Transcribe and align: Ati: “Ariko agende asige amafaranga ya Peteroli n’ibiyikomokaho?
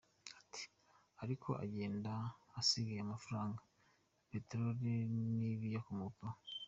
Ati: 0.39 0.63
“Ariko 1.23 1.49
agende 1.63 2.09
asige 2.59 2.93
amafaranga 3.05 3.59
ya 3.63 4.27
Peteroli 4.29 4.91
n’ibiyikomokaho? 5.37 6.39